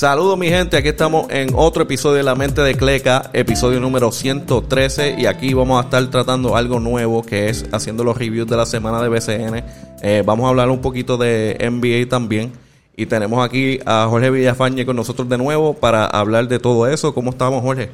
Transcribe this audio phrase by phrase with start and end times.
[0.00, 4.10] Saludos mi gente, aquí estamos en otro episodio de La Mente de Cleca, episodio número
[4.10, 8.56] 113 y aquí vamos a estar tratando algo nuevo que es haciendo los reviews de
[8.56, 9.62] la semana de BCN.
[10.02, 12.50] Eh, vamos a hablar un poquito de NBA también
[12.96, 17.12] y tenemos aquí a Jorge Villafañe con nosotros de nuevo para hablar de todo eso.
[17.12, 17.90] ¿Cómo estamos Jorge?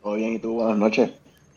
[0.00, 0.52] Todo bien, ¿y tú?
[0.52, 1.10] Buenas noches.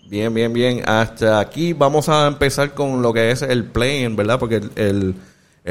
[0.08, 0.82] Bien, bien, bien.
[0.90, 4.40] Hasta aquí vamos a empezar con lo que es el play ¿verdad?
[4.40, 5.16] Porque el el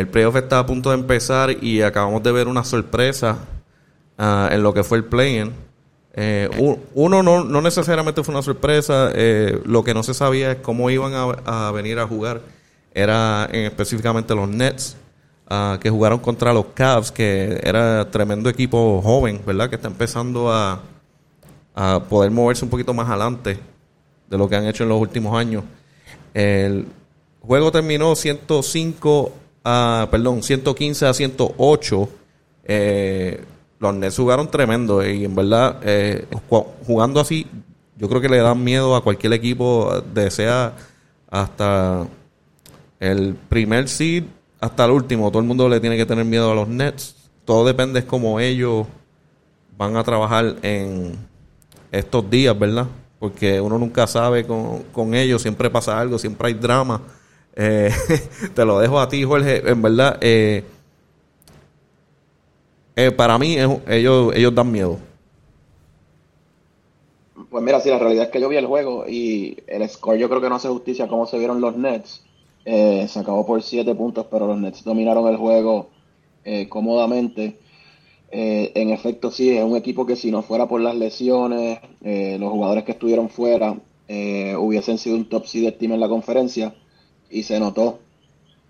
[0.09, 3.38] playoff está a punto de empezar y acabamos de ver una sorpresa
[4.16, 5.52] ah, en lo que fue el play-in.
[6.15, 6.48] Eh,
[6.95, 10.91] uno no, no, necesariamente fue una sorpresa, eh, lo que no se sabía es cómo
[10.91, 12.41] iban a, venir a jugar.
[12.95, 14.96] Era específicamente los Nets,
[15.48, 19.68] ah, que jugaron contra los Cavs, que era tremendo equipo joven, ¿verdad?
[19.68, 20.80] Que está empezando a,
[21.74, 23.59] a poder moverse un poquito más adelante
[24.29, 25.65] de lo que han hecho en los últimos años.
[26.34, 26.87] El
[27.40, 29.32] juego terminó 105
[29.62, 32.09] perdón, 115 a 108.
[32.65, 33.45] Eh,
[33.79, 36.27] los Nets jugaron tremendo y en verdad, eh,
[36.87, 37.46] jugando así,
[37.96, 40.74] yo creo que le dan miedo a cualquier equipo, de sea
[41.30, 42.07] hasta
[43.01, 44.24] el primer seed
[44.60, 45.30] hasta el último.
[45.30, 47.16] Todo el mundo le tiene que tener miedo a los Nets.
[47.45, 48.87] Todo depende de cómo ellos
[49.76, 51.16] van a trabajar en
[51.91, 52.87] estos días, ¿verdad?
[53.19, 57.01] Porque uno nunca sabe con, con ellos, siempre pasa algo, siempre hay drama.
[57.54, 57.90] Eh,
[58.54, 59.68] te lo dejo a ti, Jorge.
[59.68, 60.64] En verdad, eh,
[62.96, 63.56] eh, para mí
[63.88, 64.98] ellos, ellos dan miedo.
[67.50, 70.28] Pues mira, sí, la realidad es que yo vi el juego y el score yo
[70.28, 72.25] creo que no hace justicia como se vieron los Nets.
[72.64, 75.91] se acabó por 7 puntos, pero los Nets dominaron el juego
[76.70, 77.58] cómodamente.
[78.30, 82.84] en efecto, sí, es un equipo que si no fuera por las lesiones, los jugadores
[82.84, 83.76] que estuvieron fuera
[84.08, 86.75] hubiesen sido un top seed team en la conferencia
[87.33, 87.99] y se notó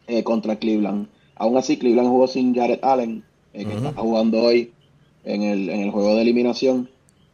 [0.06, 1.08] eh, contra Cleveland.
[1.36, 4.70] Aún así, Cleveland jugó sin Jared Allen, eh, que está jugando hoy
[5.24, 6.88] en el, en el juego de eliminación.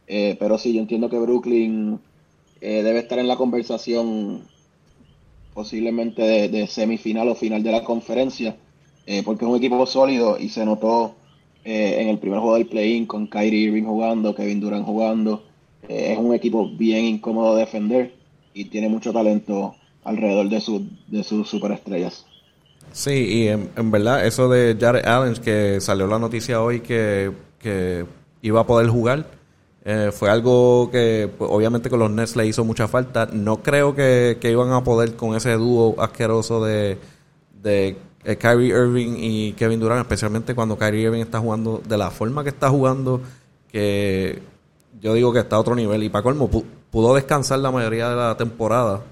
[0.07, 1.99] Eh, pero sí, yo entiendo que Brooklyn
[2.59, 4.41] debe estar en la conversación
[5.53, 8.57] posiblemente de, semifinal o final de la conferencia,
[9.23, 11.15] porque es un equipo sólido y se notó
[11.63, 15.43] en el primer juego del play-in con Kyrie Irving jugando, Kevin Durant jugando.
[15.87, 18.13] es un equipo bien incómodo de defender
[18.53, 22.25] y tiene mucho talento alrededor de, su, de sus superestrellas.
[22.91, 27.31] Sí, y en, verdad eso de Jared Allen, que salió la noticia hoy que,
[28.41, 29.27] iba a poder jugar,
[29.85, 33.27] eh, fue algo que pues, obviamente con los Nets le hizo mucha falta.
[33.31, 36.97] No creo que, iban a poder con ese dúo asqueroso de,
[37.61, 42.09] de eh, Kyrie Irving y Kevin Durant, especialmente cuando Kyrie Irving está jugando de la
[42.11, 43.21] forma que está jugando,
[43.71, 44.39] que
[44.99, 46.03] yo digo que está a otro nivel.
[46.03, 49.03] Y para colmo, pudo descansar la mayoría de la temporada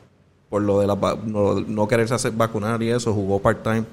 [0.49, 3.85] por lo de la, no, quererse hacer vacunar y eso, jugó part-time.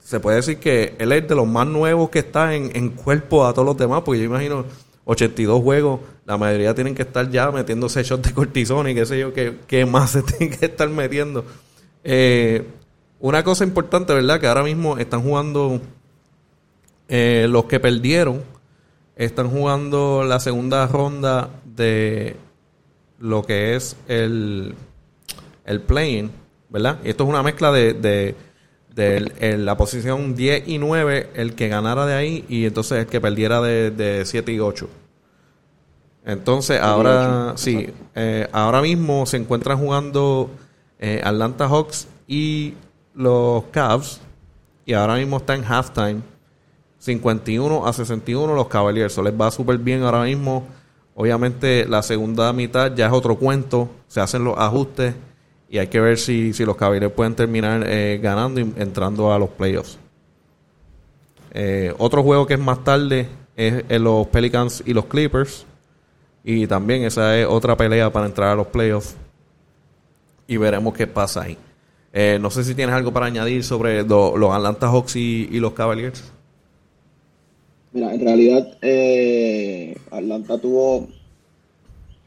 [0.00, 3.52] se puede decir que él es de los más nuevos que está en, cuerpo a
[3.52, 4.64] todos los demás, porque yo imagino
[5.04, 9.18] 82 juegos, la mayoría tienen que estar ya metiéndose shots de cortisona y qué sé
[9.18, 11.44] yo, qué, más se tienen que estar metiendo.
[12.04, 12.64] Eh,
[13.20, 14.40] una cosa importante, ¿verdad?
[14.40, 15.80] Que ahora mismo están jugando
[17.08, 18.42] eh, los que perdieron,
[19.16, 22.36] están jugando la segunda ronda de
[23.18, 24.74] lo que es el
[25.68, 26.32] el playing,
[26.70, 26.98] ¿verdad?
[27.04, 28.34] Y esto es una mezcla de, de,
[29.58, 33.60] la posición 10 y 9, el que ganara de ahí y entonces el que perdiera
[33.60, 34.88] de, de 7 y 8.
[36.24, 40.50] Entonces, ahora sí, eh, ahora mismo se encuentran jugando
[40.98, 42.74] eh, Atlanta Hawks y
[43.14, 44.20] los Cavs.
[44.84, 46.20] Y ahora mismo está en halftime.
[46.98, 49.12] 51 a 61 los Cavaliers.
[49.12, 50.66] Eso les va súper bien ahora mismo.
[51.14, 53.88] Obviamente la segunda mitad ya es otro cuento.
[54.08, 55.14] Se hacen los ajustes
[55.70, 59.38] y hay que ver si, si los Cavaliers pueden terminar eh, ganando y entrando a
[59.38, 59.98] los playoffs.
[61.52, 65.66] Eh, otro juego que es más tarde es los Pelicans y los Clippers.
[66.44, 69.16] Y también esa es otra pelea para entrar a los playoffs.
[70.46, 71.58] Y veremos qué pasa ahí.
[72.12, 76.32] Eh, no sé si tienes algo para añadir sobre los Atlanta Hawks y, los Cavaliers.
[77.92, 78.78] Mira, en realidad
[80.10, 81.08] Atlanta tuvo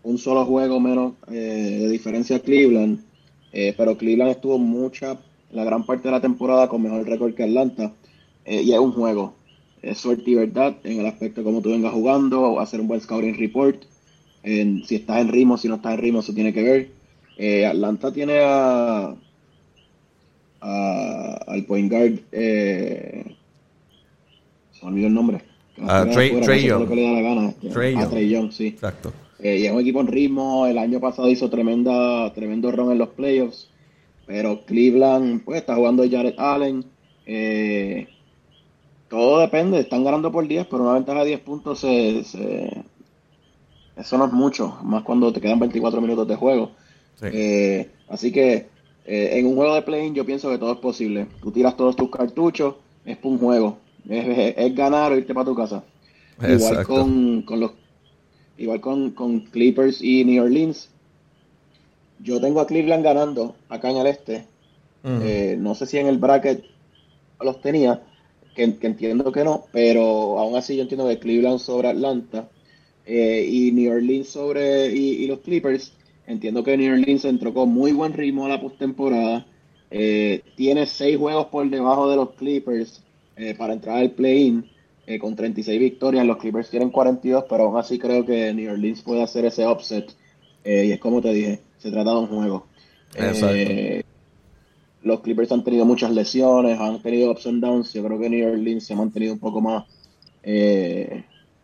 [0.03, 3.10] un solo juego menos de diferencia a Cleveland
[3.53, 5.18] eh, pero Cleveland estuvo mucha,
[5.51, 7.94] la gran parte de la temporada con mejor récord que Atlanta.
[8.45, 9.33] Eh, y es un juego.
[9.81, 12.88] Es suerte y verdad en el aspecto de cómo tú vengas jugando, o hacer un
[12.88, 13.83] buen scouting report.
[14.44, 16.89] si estás en ritmo, si no estás en ritmo, eso tiene que ver.
[17.38, 19.15] Eh, Atlanta tiene a,
[20.59, 22.19] al point guard.
[22.31, 23.25] se
[24.83, 25.42] me olvidó el nombre.
[25.88, 26.30] A Trey,
[26.63, 26.88] Young.
[28.09, 28.68] Trey Young, sí.
[28.68, 29.12] Exacto.
[29.41, 30.65] Eh, y es un equipo en ritmo.
[30.67, 33.69] El año pasado hizo tremenda, tremendo run en los playoffs.
[34.25, 36.85] Pero Cleveland, pues, está jugando Jared Allen.
[37.25, 38.07] Eh,
[39.09, 42.19] todo depende, están ganando por 10, pero una ventaja de 10 puntos se,
[43.97, 46.71] eso no es mucho, más cuando te quedan 24 minutos de juego.
[47.21, 48.67] Eh, así que
[49.05, 51.27] en un juego de play yo pienso que todo es posible.
[51.41, 53.77] Tú tiras todos tus cartuchos, es un juego.
[54.07, 55.83] Es, ganar o irte para tu casa.
[56.41, 57.71] Igual con, los
[58.61, 60.89] igual con, Clippers y New Orleans.
[62.19, 64.45] Yo tengo a Cleveland ganando acá en el este.
[65.03, 66.63] Eh, no sé si en el bracket
[67.41, 68.03] los tenía,
[68.55, 72.47] que, entiendo que no, pero aún así yo entiendo que Cleveland sobre Atlanta
[73.07, 75.93] eh, y New Orleans sobre y, los Clippers.
[76.27, 79.47] Entiendo que New Orleans entró con muy buen ritmo a la postemporada.
[79.89, 83.01] Eh, tiene seis juegos por debajo de los Clippers
[83.57, 84.69] para entrar al play-in
[85.19, 86.25] con 36 victorias.
[86.25, 90.11] Los Clippers tienen 42, pero aún así creo que New Orleans puede hacer ese upset.
[90.63, 92.67] y es como te dije, se trata de un juego.
[95.03, 97.93] los Clippers han tenido muchas lesiones, han tenido ups and downs.
[97.93, 99.85] Yo creo que New Orleans se ha mantenido un poco más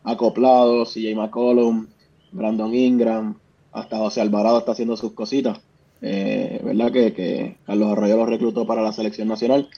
[0.04, 1.88] acoplados, CJ McCollum,
[2.32, 3.36] Brandon Ingram,
[3.74, 5.60] hasta José Alvarado está haciendo sus cositas.
[6.02, 6.92] Eh, ¿Verdad?
[6.92, 9.70] Que, Carlos Arroyo lo reclutó para la selección nacional.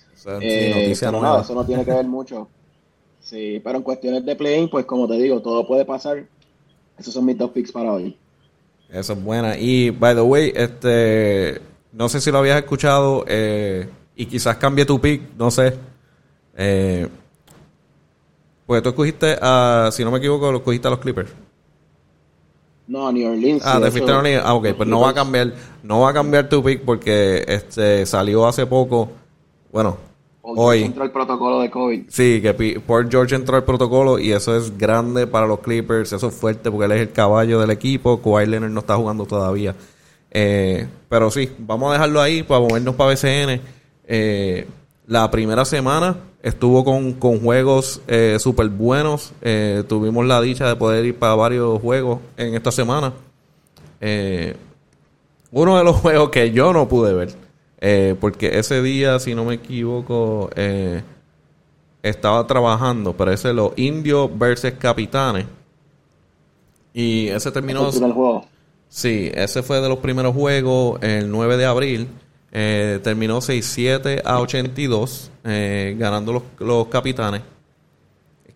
[0.41, 2.49] Eh, pero nada, eso no tiene que ver mucho.
[3.21, 6.25] Sí, pero en cuestiones de play pues como te digo, todo puede pasar.
[6.97, 8.17] Esos son mis dos picks para hoy.
[8.89, 9.57] Eso es buena.
[9.57, 11.61] Y, by the way, este,
[11.93, 15.75] no sé si lo habías escuchado eh, y quizás cambie tu pick, no sé.
[16.57, 17.07] Eh,
[18.65, 21.31] porque tú escogiste a, si no me equivoco, lo escogiste a los Clippers.
[22.87, 23.61] No, a New Orleans.
[23.63, 24.43] Ah, te fuiste a New Orleans.
[24.45, 28.05] Ah, ok, pues no va a cambiar, no va a cambiar tu pick porque este
[28.05, 29.11] salió hace poco,
[29.71, 29.97] bueno,
[30.55, 30.83] hoy.
[30.83, 32.03] entró el protocolo de COVID.
[32.09, 36.27] Sí, que por George entró el protocolo y eso es grande para los Clippers, eso
[36.27, 39.75] es fuerte porque él es el caballo del equipo, Kawhi Leonard no está jugando todavía.
[40.31, 43.61] Eh, pero sí, vamos a dejarlo ahí para movernos para BCN.
[44.11, 44.67] Eh,
[45.07, 49.33] la primera semana estuvo con, juegos eh, súper buenos.
[49.41, 53.13] Eh, tuvimos la dicha de poder ir para varios juegos en esta semana.
[55.51, 57.33] Uno de los juegos que yo no pude ver,
[57.79, 60.49] eh, porque ese día, si no me equivoco,
[62.01, 65.45] estaba trabajando, pero ese los indios versus capitanes.
[66.93, 67.91] Y ese terminó...
[68.89, 72.07] Sí, ese fue de los primeros juegos, el 9 de abril.
[72.51, 77.41] Eh, terminó 6-7 a 82, eh, ganando los, los, capitanes.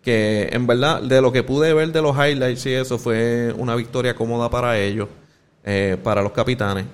[0.02, 3.76] Que en verdad, de lo que pude ver de los highlights y eso, fue una
[3.76, 5.08] victoria cómoda para ellos,
[5.62, 6.86] eh, para los capitanes.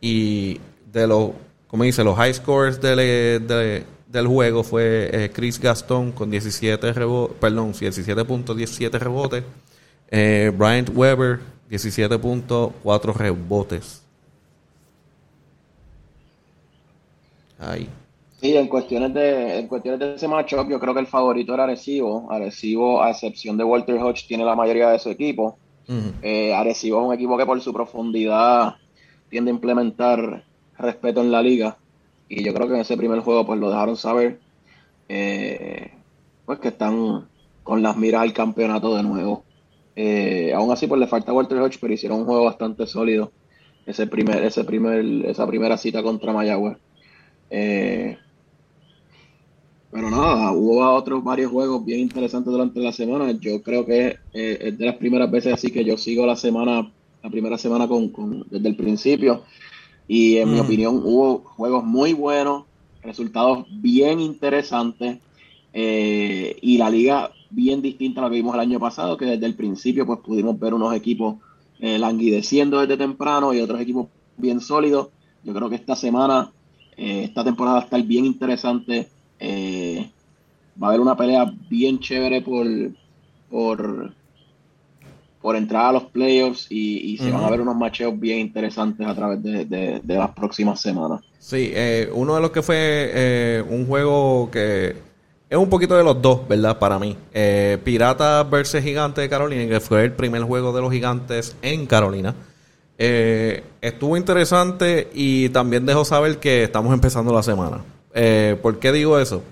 [0.00, 0.60] Y
[0.92, 1.30] de los,
[1.68, 7.72] como dice, los high scores del, del juego fue Chris Gastón con 17 rebotes, perdón,
[7.72, 9.44] 17 puntos, 17 rebotes.
[10.10, 14.02] Bryant Weber, 17 puntos, 4 rebotes.
[18.40, 21.64] Sí, en cuestiones de, en cuestiones de ese matchup, yo creo que el favorito era
[21.64, 22.30] Arecibo.
[22.30, 25.58] Arecibo, a excepción de Walter Hodge, tiene la mayoría de su equipo.
[26.22, 28.76] Eh, Arecibo es un equipo que por su profundidad
[29.30, 30.44] tiende a implementar
[30.78, 31.76] respeto en la liga.
[32.28, 34.40] Y yo creo que en ese primer juego pues lo dejaron saber.
[35.08, 35.90] Eh,
[36.44, 37.28] pues que están
[37.62, 39.44] con las miras al campeonato de nuevo.
[39.94, 43.32] Eh, aún así pues le falta Walter Hodge, pero hicieron un juego bastante sólido.
[43.84, 46.78] Ese primer, ese primer, esa primera cita contra Mayagüez.
[47.50, 48.16] Eh,
[49.90, 53.32] pero nada, hubo otros varios juegos bien interesantes durante la semana.
[53.32, 56.92] Yo creo que eh, es de las primeras veces así que yo sigo la semana,
[57.22, 59.42] la primera semana con, desde el principio.
[60.08, 60.64] Y en mi mm.
[60.64, 62.64] opinión hubo juegos muy buenos,
[63.02, 65.18] resultados bien interesantes
[65.72, 69.46] eh, y la liga bien distinta a lo que vimos el año pasado, que desde
[69.46, 71.36] el principio pues pudimos ver unos equipos
[71.80, 75.10] languideciendo desde temprano y otros equipos bien sólidos.
[75.44, 76.50] Yo creo que esta semana
[76.98, 79.08] eh, esta temporada va a estar bien interesante.
[79.38, 80.10] Eh,
[80.82, 82.66] va a haber una pelea bien chévere por,
[83.48, 84.12] por,
[85.48, 89.14] por entrar a los playoffs y, se van a ver unos macheos bien interesantes a
[89.14, 91.22] través de, las próximas semanas.
[91.38, 94.94] Sí, eh, uno de los que fue un juego que
[95.48, 96.78] es un poquito de los dos, ¿verdad?
[96.78, 97.16] Para mí.
[97.82, 102.34] Piratas versus Gigantes de Carolina, que fue el primer juego de los Gigantes en Carolina.
[103.00, 107.78] Eh, estuvo interesante y también dejó saber que estamos empezando la semana.
[108.12, 109.42] Eh, ¿Por qué digo eso?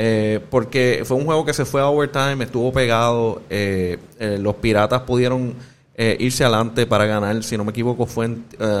[0.00, 3.42] Eh, porque fue un juego que se fue a overtime, estuvo pegado.
[3.50, 3.98] Eh,
[4.38, 5.54] los piratas pudieron
[5.96, 8.30] irse adelante para ganar, si no me equivoco, fue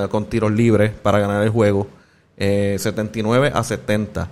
[0.08, 1.88] con tiros libres para ganar el juego.
[2.36, 4.28] 79 a 70.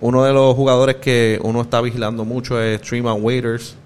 [0.00, 3.76] uno de los jugadores que uno está vigilando mucho es Treeman Waiters,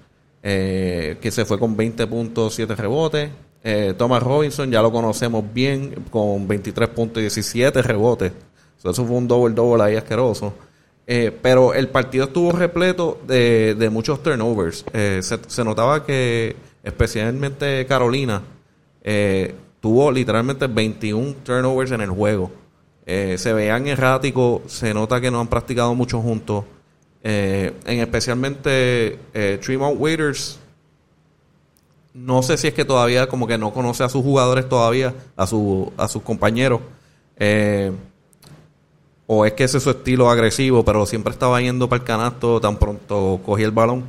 [0.41, 3.29] que se fue con 20 puntos, 7 rebotes.
[3.63, 8.31] Eh, Thomas Robinson ya lo conocemos bien con 23 puntos y 17 rebotes.
[8.77, 10.53] eso fue un double ahí asqueroso.
[11.11, 14.85] Eh, pero el partido estuvo repleto de, de muchos turnovers.
[14.93, 18.43] Eh, se, se, notaba que especialmente Carolina
[19.01, 22.51] eh, tuvo literalmente 21 turnovers en el juego.
[23.07, 26.65] se veían erráticos, se nota que no han practicado mucho juntos.
[27.23, 29.17] en especialmente
[29.63, 30.59] Tremont Waiters
[32.13, 35.47] no sé si es que todavía como que no conoce a sus jugadores todavía, a,
[35.47, 36.81] su, a sus compañeros.
[37.37, 37.91] Eh,
[39.31, 42.59] o es que ese es su estilo agresivo, pero siempre estaba yendo para el canasto
[42.59, 44.03] tan pronto cogía el balón.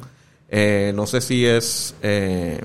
[0.48, 2.60] Eh, no sé si es eh,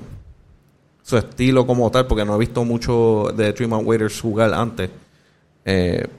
[1.02, 4.90] su estilo como tal, porque no he visto mucho de Tremont Waiters jugar antes.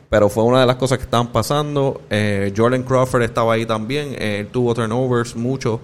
[0.09, 2.01] pero fue una de las cosas que estaban pasando.
[2.55, 4.15] Jordan Crawford estaba ahí también.
[4.21, 5.81] él tuvo turnovers mucho.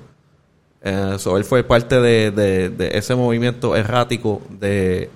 [0.84, 5.10] Eh, él fue parte de, ese movimiento errático de,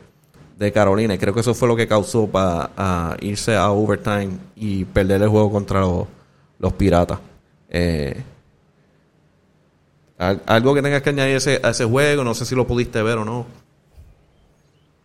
[0.73, 5.21] Carolina y creo que eso fue lo que causó para irse a overtime y perder
[5.21, 7.19] el juego contra los, piratas.
[7.69, 8.21] Eh,
[10.17, 13.25] algo que tengas que añadir a ese juego, no sé si lo pudiste ver o
[13.25, 13.45] no.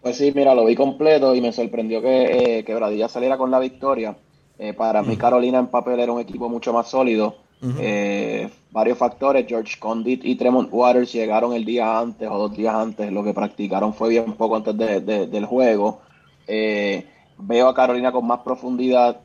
[0.02, 3.60] Pues sí, mira, lo vi completo y me sorprendió que, eh, Bradilla saliera con la
[3.60, 4.16] victoria.
[4.58, 7.36] Eh, para mí Carolina en papel era un equipo mucho más sólido.
[7.78, 12.74] Eh, varios factores, George Condit y Tremont Waters llegaron el día antes o dos días
[12.74, 16.00] antes, lo que practicaron fue bien poco antes del juego.
[16.46, 17.06] Eh,
[17.38, 19.20] veo a Carolina con más profundidad,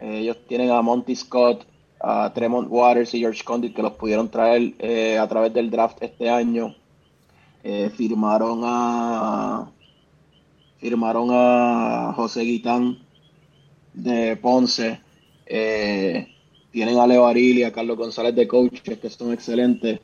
[0.00, 1.64] eh, ellos tienen a Monty Scott,
[2.00, 6.28] a Tremont Waters y George Condit que los pudieron traer a través del draft este
[6.28, 6.74] año.
[7.96, 9.70] firmaron a
[10.78, 12.98] firmaron a José Guitán
[13.94, 15.00] de Ponce.
[16.76, 19.98] Tienen a Leo Aril y a Carlos González de coaches que son excelentes.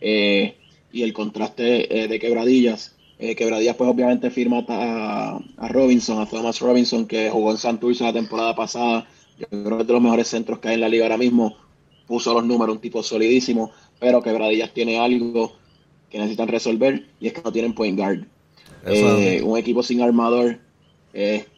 [0.00, 0.54] Eh,
[0.92, 2.94] y el contraste eh, de Quebradillas.
[3.18, 8.12] Eh, Quebradillas, pues obviamente firma a, Robinson, a Thomas Robinson, que jugó en Santurce la
[8.12, 9.04] temporada pasada.
[9.36, 11.56] Yo creo que es de los mejores centros que hay en la liga ahora mismo.
[12.06, 13.72] Puso los números, un tipo solidísimo.
[13.98, 15.54] Pero Quebradillas tiene algo
[16.08, 18.20] que necesitan resolver y es que no tienen point guard.
[19.42, 20.60] un equipo sin armador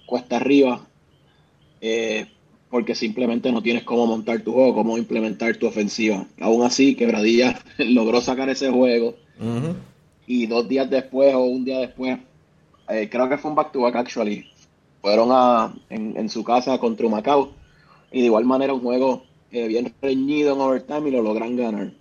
[0.07, 0.87] cuesta arriba.
[2.75, 6.27] Porque simplemente no tienes cómo montar tu juego, cómo implementar tu ofensiva.
[6.41, 9.15] Aún así, Quebradilla logró sacar ese juego
[10.27, 12.19] y dos días después o un día después,
[12.89, 14.47] eh, creo que fue un back-to-back actually,
[15.01, 17.53] fueron a, en, su casa contra Macao
[18.11, 21.93] y de igual manera un juego eh, bien reñido en overtime y lo logran ganar.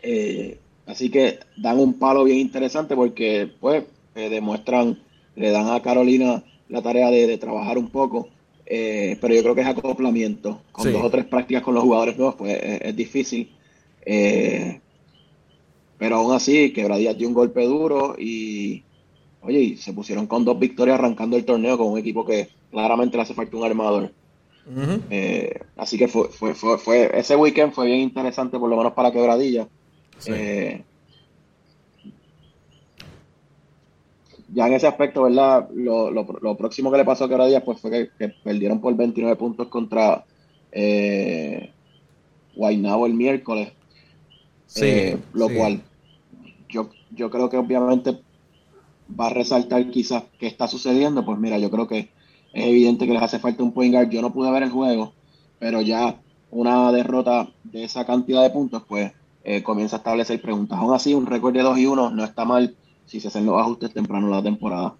[0.00, 4.98] Eh, así que dan un palo bien interesante porque pues demuestran,
[5.36, 8.30] le dan a Carolina la tarea de trabajar un poco
[8.66, 10.62] eh, pero yo creo que es acoplamiento.
[10.72, 13.50] Con dos o tres prácticas con los jugadores nuevos, pues es, difícil.
[14.04, 14.80] Eh,
[15.98, 18.82] pero aún así, Quebradilla dio un golpe duro y,
[19.42, 23.22] oye, se pusieron con dos victorias arrancando el torneo con un equipo que claramente le
[23.22, 24.12] hace falta un armador.
[25.10, 29.12] Eh, así que fue, fue, fue, ese weekend fue bien interesante, por lo menos para
[29.12, 29.68] Quebradilla.
[30.26, 30.82] Eh,
[34.54, 35.68] ya en ese aspecto, ¿verdad?
[35.74, 39.66] Lo, lo, próximo que le pasó a Quebradillas pues, fue que, perdieron por 29 puntos
[39.66, 40.24] contra
[40.70, 41.70] eh,
[42.54, 43.72] Guaynabo el miércoles.
[44.66, 45.82] Sí, eh, lo cual
[46.68, 48.20] yo, yo creo que obviamente
[49.18, 51.24] va a resaltar quizás qué está sucediendo.
[51.24, 52.10] Pues mira, yo creo que
[52.52, 54.10] es evidente que les hace falta un point guard.
[54.10, 55.14] Yo no pude ver el juego,
[55.58, 56.20] pero ya
[56.52, 60.78] una derrota de esa cantidad de puntos, pues eh, comienza a establecer preguntas.
[60.78, 63.60] Aún así, un récord de 2 y 1 no está mal si se hacen los
[63.60, 64.94] ajustes temprano en la temporada.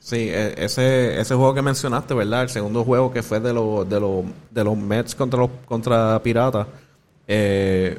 [0.00, 2.42] Sí, e, ese, ese juego que mencionaste, ¿verdad?
[2.42, 6.20] El segundo juego que fue de, los de, los de los Mets contra los contra
[6.22, 6.66] Piratas.
[7.28, 7.98] Eh,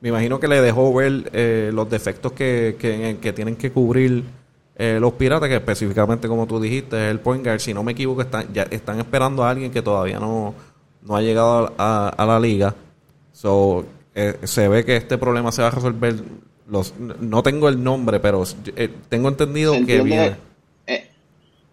[0.00, 4.24] me imagino que le dejó ver eh, los defectos que, que, tienen que cubrir
[4.76, 7.60] eh, los Piratas, que específicamente, como tú dijiste, es el point guard.
[7.60, 10.52] Si no me equivoco, están, ya están esperando a alguien que todavía no,
[11.02, 12.74] no ha llegado a, a la liga.
[13.32, 13.84] So,
[14.42, 16.16] se ve que este problema se va a resolver
[16.68, 18.42] los, no tengo el nombre, pero
[18.74, 20.36] eh, tengo entendido que viene.
[20.86, 21.08] Eh,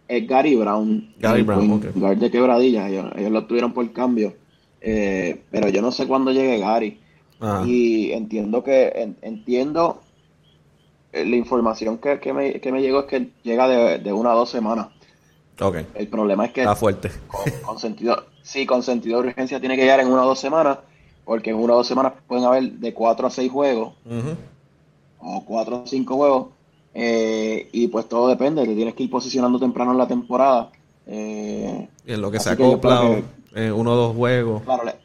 [0.07, 1.13] es, Gary Brown.
[1.19, 2.87] Gary Brown, Guard de quebradilla.
[2.87, 4.35] Ellos, lo tuvieron por cambio.
[4.81, 6.99] Eh, pero yo no sé cuándo llegue Gary.
[7.39, 7.63] Ah.
[7.65, 9.15] Y entiendo que.
[9.21, 10.01] entiendo.
[11.11, 14.35] La información que, que, me, que me llegó es que llega de, de una a
[14.35, 14.87] dos semanas.
[15.59, 15.85] Okay.
[15.93, 16.61] El problema es que.
[16.61, 17.11] Está fuerte.
[17.63, 18.25] Con, sentido.
[18.41, 20.79] Sí, con sentido de urgencia tiene que llegar en una o dos semanas.
[21.23, 23.93] Porque en una o dos semanas pueden haber de cuatro a seis juegos
[25.23, 26.47] o cuatro o cinco juegos.
[26.93, 30.69] Eh, y pues todo depende, te tienes que ir posicionando temprano en la temporada.
[31.07, 33.21] Eh, y en lo que se acopla
[33.55, 34.63] eh, uno o dos juegos.
[34.63, 34.95] Claro, le,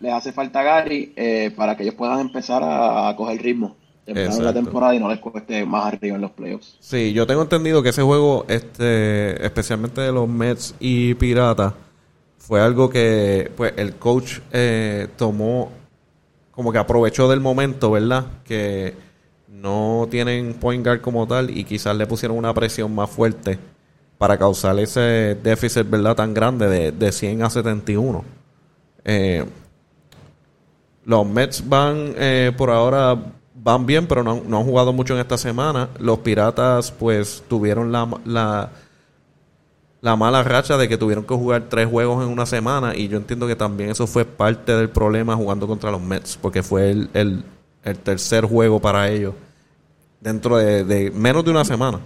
[0.00, 4.44] les hace falta Gary eh, para que ellos puedan empezar a, coger ritmo temprano en
[4.44, 6.76] la temporada y no les cueste más arriba en los playoffs.
[6.80, 11.72] Sí, yo tengo entendido que ese juego, este especialmente de los Mets y Piratas,
[12.36, 15.70] fue algo que pues el coach eh, tomó
[16.50, 18.26] como que aprovechó del momento, ¿verdad?
[18.44, 18.94] Que
[19.60, 23.58] no tienen point guard como tal y quizás le pusieron una presión más fuerte
[24.18, 26.16] para causar ese déficit, ¿verdad?
[26.16, 28.24] Tan grande de, de 100 a 71.
[29.04, 29.44] Eh,
[31.04, 33.16] los Mets van eh, por ahora
[33.54, 35.88] van bien, pero no, no, han jugado mucho en esta semana.
[35.98, 38.70] Los Piratas, pues, tuvieron la, la,
[40.00, 42.96] la, mala racha de que tuvieron que jugar tres juegos en una semana.
[42.96, 46.62] Y yo entiendo que también eso fue parte del problema jugando contra los Mets, porque
[46.62, 47.44] fue el, el,
[47.82, 49.34] el tercer juego para ellos
[50.20, 52.00] dentro de, de, menos de una semana.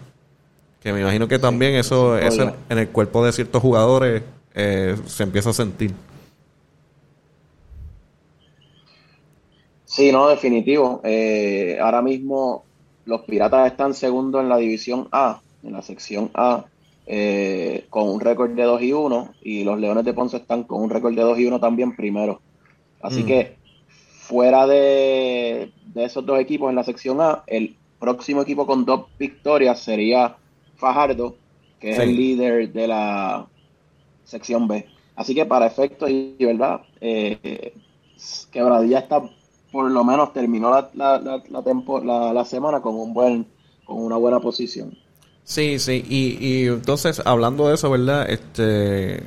[0.80, 4.22] Que me imagino que también eso, eso en el cuerpo de ciertos jugadores
[4.54, 5.92] eh, se empieza a sentir.
[9.84, 11.00] Sí, no, definitivo.
[11.02, 12.64] Eh, ahora mismo
[13.04, 16.66] los Piratas están segundo en la división A, en la sección A,
[17.06, 20.82] eh, con un récord de 2 y 1, y los Leones de Ponce están con
[20.82, 22.42] un récord de 2 y 1 también primero.
[23.00, 23.26] Así mm.
[23.26, 23.56] que
[24.18, 29.06] fuera de, de, esos dos equipos en la sección A, el próximo equipo con dos
[29.18, 30.36] victorias sería
[30.76, 31.36] Fajardo,
[31.80, 33.46] que es el líder de la
[34.24, 34.86] sección B.
[35.16, 37.72] Así que para efecto y verdad, eh,
[38.50, 39.22] Quebradilla está
[39.72, 43.46] por lo menos terminó la, la, la, la, semana con un buen
[43.84, 44.96] con una buena posición.
[45.44, 48.28] Sí, sí, y, y entonces hablando de eso, ¿verdad?
[48.30, 49.22] Este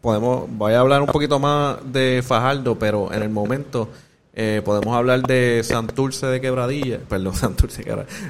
[0.00, 3.88] podemos voy a hablar un poquito más de Fajardo, pero en el momento
[4.36, 7.82] eh, podemos hablar de Santurce de Quebradilla, perdón, Santurce,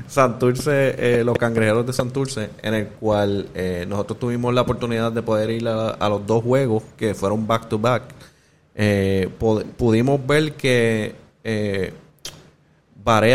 [0.06, 5.22] Santurce, eh, los cangrejeros de Santurce, en el cual eh, nosotros tuvimos la oportunidad de
[5.22, 8.04] poder ir a, a, los dos juegos que fueron back to back.
[9.76, 11.14] pudimos ver que
[11.48, 11.92] eh,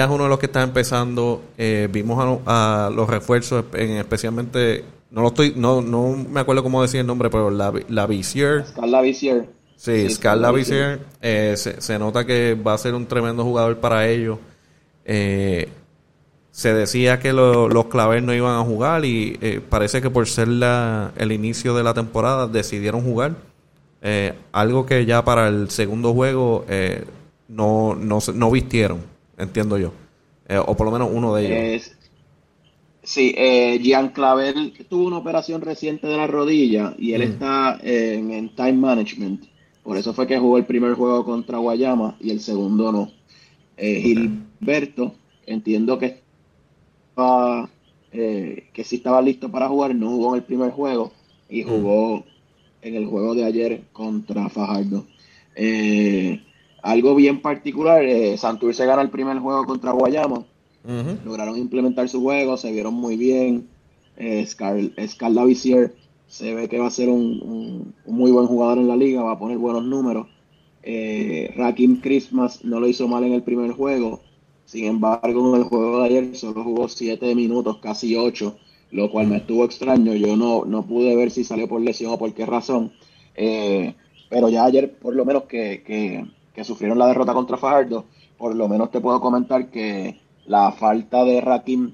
[0.09, 1.41] uno de los que está empezando.
[1.57, 6.81] Eh, vimos a, los refuerzos, en, especialmente, no lo estoy, no, no me acuerdo cómo
[6.81, 8.65] decir el nombre, pero la, la Visier.
[8.65, 9.47] Scarla Visier.
[9.81, 10.99] Sí, sí Scarla Visier.
[11.21, 14.37] Eh, se, nota que va a ser un tremendo jugador para ellos.
[15.05, 15.69] Eh,
[16.51, 20.49] se decía que los Claver no iban a jugar y eh, parece que por ser
[20.49, 23.35] la, el inicio de la temporada decidieron jugar.
[24.51, 26.65] algo que ya para el segundo juego
[27.47, 28.99] no, no, no vistieron,
[29.37, 29.91] entiendo yo.
[30.51, 31.91] Eh, o por lo menos uno de ellos.
[33.03, 38.53] sí, eh, Jean Clavel tuvo una operación reciente de la rodilla y él está en,
[38.55, 39.45] time management.
[39.83, 43.11] Por eso fue que jugó el primer juego contra Guayama y el segundo no.
[43.77, 45.15] Eh, Gilberto,
[45.45, 46.21] entiendo que
[47.09, 47.69] estaba,
[48.11, 51.11] eh, que sí estaba listo para jugar, no jugó en el primer juego
[51.49, 52.23] y jugó
[52.81, 55.05] en el juego de ayer contra Fajardo.
[55.55, 56.41] Eh,
[56.83, 60.45] algo bien particular, eh, Santurce gana el primer juego contra Guayama.
[61.25, 63.67] Lograron implementar su juego, se vieron muy bien.
[64.45, 65.93] Scarla Visier
[66.31, 69.39] se ve que va a ser un, muy buen jugador en la liga, va a
[69.39, 70.27] poner buenos números.
[70.81, 74.21] Eh, Rakim Christmas no lo hizo mal en el primer juego.
[74.65, 78.55] Sin embargo, en el juego de ayer solo jugó 7 minutos, casi 8,
[78.91, 80.13] lo cual me estuvo extraño.
[80.15, 82.93] Yo no, no pude ver si salió por lesión o por qué razón.
[83.35, 83.93] Eh,
[84.29, 88.05] pero ya ayer, por lo menos que, que que sufrieron la derrota contra Fajardo,
[88.37, 91.93] por lo menos te puedo comentar que la falta de Rakim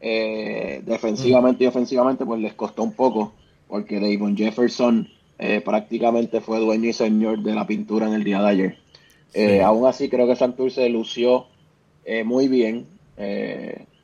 [0.00, 3.32] eh, defensivamente y ofensivamente pues les costó un poco,
[3.68, 8.40] porque Davon Jefferson eh, prácticamente fue dueño y señor de la pintura en el día
[8.40, 8.78] de ayer.
[9.34, 11.46] Eh, aún así creo que Santurce lució
[12.24, 12.86] muy bien.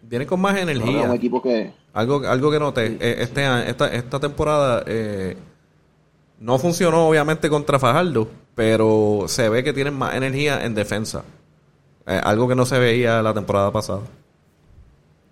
[0.03, 1.03] Viene con más energía.
[1.03, 1.71] Un equipo que...
[1.93, 2.87] Algo, algo que noté,
[3.23, 4.85] este, esta, esta temporada
[6.41, 11.25] no funcionó obviamente contra Fajardo, pero se ve que tienen más energía en defensa.
[12.07, 14.01] Eh, algo que no se veía la temporada pasada.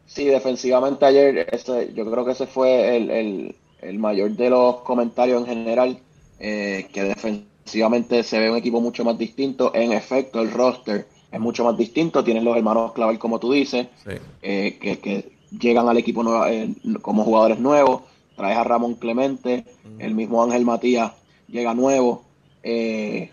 [0.06, 3.56] Sí, defensivamente ayer, ese, yo creo que ese fue el, el,
[3.98, 5.98] mayor de los comentarios en general,
[6.38, 9.72] eh, que defensivamente se ve un equipo mucho más distinto.
[9.74, 12.24] En efecto, el roster es mucho más distinto.
[12.24, 13.88] Tienen los hermanos Clavel, como tú dices,
[14.42, 16.22] eh, que, que, llegan al equipo
[17.02, 18.02] como jugadores nuevos
[18.40, 19.64] traes a Ramón Clemente,
[19.98, 21.12] el mismo Ángel Matías
[21.46, 22.24] llega nuevo.
[22.62, 23.30] Eh,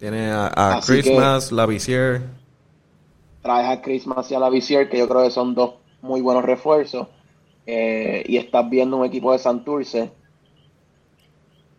[0.00, 2.22] Tiene a, Christmas, la Visier.
[3.40, 6.44] Traes a Christmas y a la Visier, que yo creo que son dos muy buenos
[6.44, 7.06] refuerzos.
[7.70, 10.10] Eh, y estás viendo un equipo de Santurce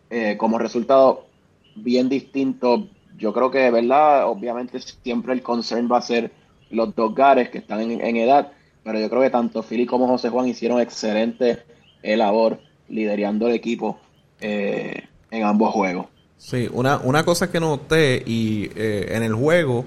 [0.08, 1.26] eh, como resultado
[1.74, 2.86] bien distinto.
[3.18, 6.30] Yo creo que, verdad, obviamente siempre el concern va a ser
[6.70, 8.52] los dos gares que están en, edad,
[8.84, 11.64] pero yo creo que tanto Philly como José Juan hicieron excelente
[12.04, 13.98] labor liderando el equipo
[14.40, 16.06] eh, en ambos juegos.
[16.36, 19.86] Sí, una, una cosa que noté y eh, en el juego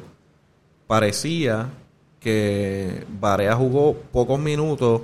[0.85, 1.69] parecía
[2.19, 5.03] que Barea jugó pocos minutos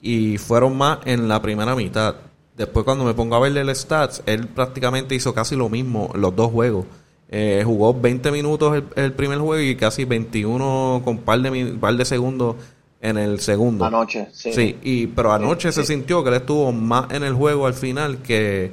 [0.00, 2.16] y fueron más en la primera mitad
[2.60, 6.36] después cuando me pongo a verle el stats, él prácticamente hizo casi lo mismo los
[6.36, 6.84] dos juegos.
[7.30, 12.04] Eh, jugó 20 minutos el, primer juego y casi 21 con par de, par de
[12.04, 12.56] segundos
[13.00, 13.84] en el segundo.
[13.84, 14.52] Anoche, sí.
[14.52, 18.18] Sí, y, pero anoche se sintió que él estuvo más en el juego al final
[18.18, 18.72] que,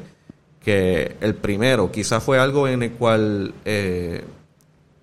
[0.62, 1.92] que el primero.
[1.92, 4.26] Quizás fue algo en el cual eh,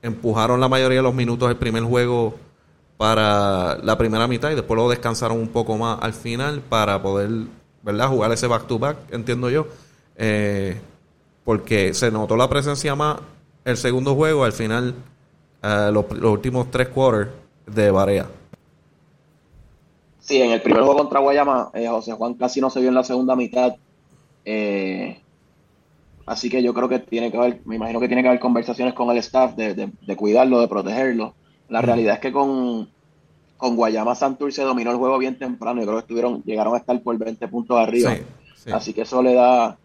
[0.03, 2.35] empujaron la mayoría de los minutos del primer juego
[2.97, 7.31] para la primera mitad y después lo descansaron un poco más al final para poder,
[7.83, 8.09] ¿verdad?
[8.09, 9.67] Jugar ese back-to-back, entiendo yo.
[10.17, 10.81] Eh,
[11.45, 13.19] porque se notó la presencia más
[13.65, 14.95] el segundo juego, al final,
[15.63, 17.31] eh, los, últimos tres quarters
[17.67, 18.27] de Barea.
[20.21, 22.95] Sí, en el primer juego contra Guayama, eh, José Juan casi no se vio en
[22.95, 23.75] la segunda mitad.
[26.27, 28.95] Así que yo creo que tiene que haber, me imagino que tiene que haber conversaciones
[28.95, 31.35] con el staff de, cuidarlo, de protegerlo.
[31.75, 32.89] La realidad es que con,
[33.57, 35.81] con Guayama Santur se dominó el juego bien temprano.
[35.81, 38.17] Yo creo que estuvieron, llegaron a estar por 20 puntos arriba.
[38.73, 39.77] Así que eso le da,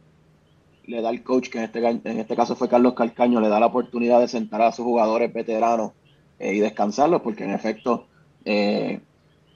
[0.85, 3.59] le da al coach, que en este, en este caso fue Carlos Calcaño, le da
[3.59, 5.93] la oportunidad de sentar a sus jugadores veteranos
[6.37, 8.05] eh, y descansarlos, porque en efecto
[8.45, 8.99] eh,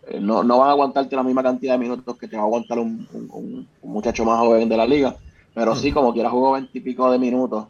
[0.08, 2.46] eh, no, no van a aguantarte la misma cantidad de minutos que te va a
[2.46, 5.16] aguantar un, muchacho más joven de la liga.
[5.54, 7.68] Pero sí, como quiera, jugó veintipico de minutos.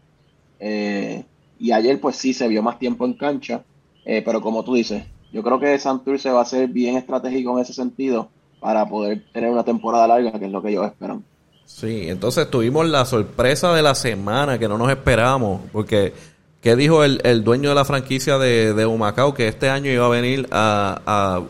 [0.57, 1.25] Eh,
[1.59, 3.65] y ayer, pues sí, se vio más tiempo en cancha.
[4.05, 7.63] Eh, pero como tú dices, yo creo que Santurce va a ser bien estratégico en
[7.63, 11.23] ese sentido para poder tener una temporada larga, que es lo que ellos esperan.
[11.65, 16.13] Sí, entonces tuvimos la sorpresa de la semana que no nos esperábamos, porque
[16.61, 19.33] ¿qué dijo el, el dueño de la franquicia de, de Humacao?
[19.33, 21.43] Que este año iba a venir a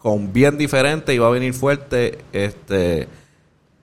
[0.00, 3.08] con bien diferente va a venir fuerte este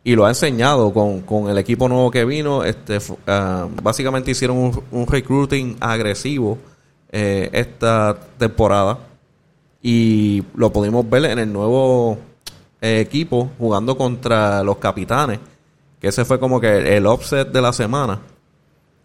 [0.03, 4.83] y lo ha enseñado con, con el equipo nuevo que vino este ah, básicamente hicieron
[4.91, 6.57] un, recruiting agresivo
[7.17, 8.99] eh, esta temporada
[9.81, 12.17] y lo pudimos ver en el nuevo
[12.81, 15.39] eh, equipo jugando contra los capitanes
[16.01, 18.19] que ese fue como que el offset de la semana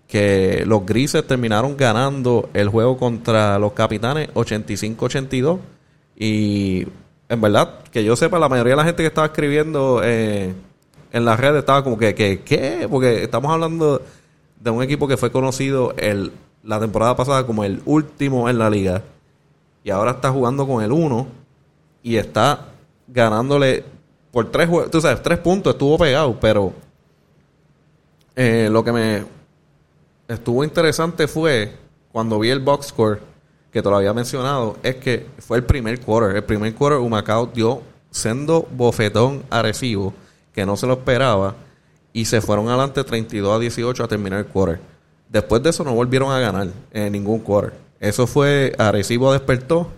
[0.09, 5.59] que los grises terminaron ganando el juego contra los capitanes 85-82
[6.16, 6.88] y
[7.29, 10.53] en verdad, que yo sepa, la mayoría de la gente que estaba escribiendo eh,
[11.12, 12.88] en las redes estaba como que, que, ¿qué?
[12.90, 14.03] Porque estamos hablando
[14.59, 18.70] de un equipo que fue conocido el, la temporada pasada como el último en la
[18.70, 19.03] liga.
[19.83, 21.27] Y ahora está jugando con el uno
[22.03, 22.68] y está
[23.09, 23.85] ganándole
[24.31, 26.73] por tres tú sabes, tres puntos, estuvo pegado, pero
[28.37, 29.25] eh, lo que me
[30.29, 31.77] estuvo interesante fue
[32.12, 33.20] cuando vi el box score
[33.73, 36.37] que te lo había mencionado, es que fue el primer quarter.
[36.37, 40.12] El primer quarter Humacao dio sendo bofetón agresivo
[40.53, 41.55] que no se lo esperaba
[42.12, 44.81] y se fueron adelante 32 a 18 a terminar el quarter.
[45.31, 47.73] Después de eso no volvieron a ganar en ningún quarter.
[48.01, 49.88] Eso fue agresivo despertó.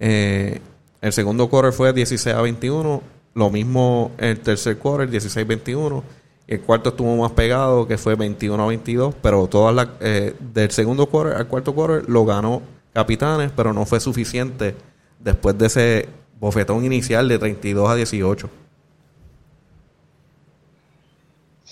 [0.00, 0.60] Eh,
[1.02, 3.02] el segundo quarter fue 16 a 21.
[3.34, 6.02] Lo mismo el tercer quarter, 16 a 21.
[6.46, 9.14] El cuarto estuvo más pegado, que fue 21 a 22.
[9.20, 12.62] Pero todas las, eh, del segundo quarter al cuarto quarter lo ganó
[12.94, 14.74] capitanes, pero no fue suficiente
[15.20, 16.08] después de ese
[16.40, 18.48] bofetón inicial de 32 a 18.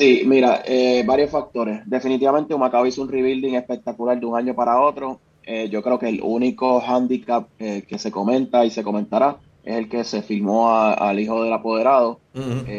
[0.00, 1.82] Sí, mira, eh, varios factores.
[1.84, 5.20] Definitivamente Humacao hizo un rebuilding espectacular de un año para otro.
[5.42, 9.76] Eh, yo creo que el único handicap eh, que se comenta y se comentará es
[9.76, 12.18] el que se firmó al hijo del apoderado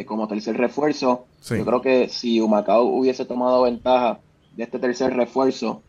[0.07, 1.27] como tercer refuerzo.
[1.47, 4.19] Yo creo que si Humacao hubiese tomado ventaja
[4.55, 5.83] de este tercer refuerzo,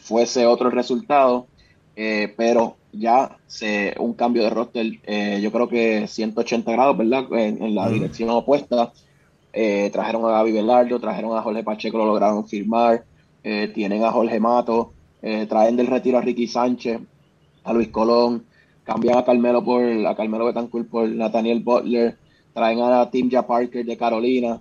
[0.00, 1.46] fuese otro resultado.
[2.00, 7.24] Eh, pero ya se, un cambio de roster, eh, yo creo que 180 grados, ¿verdad?
[7.32, 8.92] En, la dirección opuesta.
[9.52, 13.04] Eh, trajeron a Gaby Velardo, trajeron a Jorge Pacheco, lo lograron firmar.
[13.74, 14.92] tienen a Jorge Mato,
[15.48, 17.00] traen del retiro a Ricky Sánchez,
[17.64, 18.44] a Luis Colón,
[18.84, 22.18] cambian a Carmelo por a Carmelo Betancourt por Nathaniel Butler,
[22.52, 24.60] traen a Timja Parker de Carolina,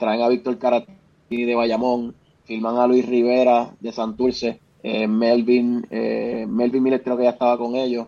[0.00, 4.60] traen a Víctor Caratini de Bayamón, firman a Luis Rivera de Santurce.
[4.82, 8.06] Eh, Melvin, eh, Melvin Miller creo que ya estaba con ellos,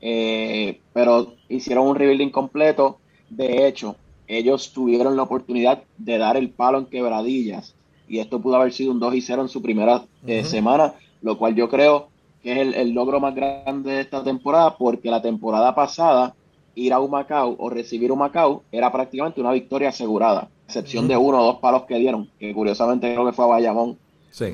[0.00, 3.00] eh, pero hicieron un rebuilding completo.
[3.28, 3.96] De hecho,
[4.28, 7.74] ellos tuvieron la oportunidad de dar el palo en quebradillas
[8.08, 10.04] y esto pudo haber sido un 2 y 0 en su primera
[10.44, 12.08] semana, lo cual yo creo
[12.42, 16.34] que es el, logro más grande de esta temporada porque la temporada pasada
[16.74, 21.44] ir a Humacao o recibir Humacao era prácticamente una victoria asegurada, excepción de uno o
[21.44, 23.98] dos palos que dieron, que curiosamente creo que fue a Bayamón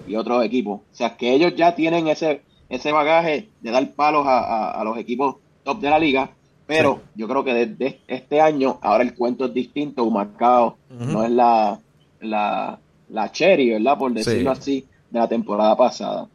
[0.07, 0.81] y otros equipos.
[0.81, 5.37] O sea, que ellos ya tienen ese, ese bagaje de dar palos a, los equipos
[5.65, 6.31] top de la liga,
[6.71, 11.31] pero yo creo que desde este año ahora el cuento es distinto, Humacao no es
[11.33, 11.81] la,
[12.21, 12.79] la,
[13.09, 13.99] la cherry, ¿verdad?
[13.99, 16.29] Por decirlo así, de la temporada pasada.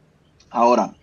[0.50, 0.94] Ahora,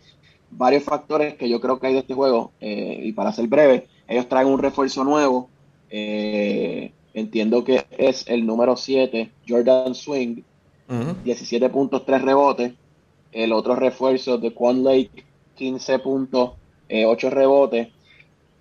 [0.52, 3.88] varios factores que yo creo que hay de este juego, eh, y para ser breve,
[4.08, 5.50] ellos traen un refuerzo nuevo,
[5.89, 10.43] eh, entiendo que es el número 7, Jordan Swing,
[11.24, 12.74] 17 puntos, 3 rebotes.
[13.32, 16.52] El otro refuerzo de Quan Lake, 15 puntos,
[16.88, 17.88] 8 rebotes.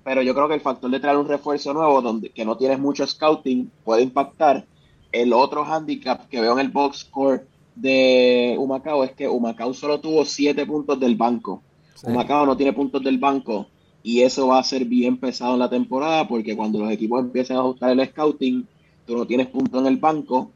[0.04, 2.78] Pero yo creo que el factor de traer un refuerzo nuevo, donde que no tienes
[2.78, 4.64] mucho scouting, puede impactar.
[5.12, 10.00] El otro handicap que veo en el box score de Humacao es que Humacao solo
[10.00, 11.62] tuvo 7 puntos del banco.
[12.02, 13.66] Humacao no tiene puntos del banco
[14.02, 17.56] y eso va a ser bien pesado en la temporada porque cuando los equipos empiecen
[17.56, 18.66] a ajustar el scouting,
[19.06, 20.50] tú no tienes puntos en el banco,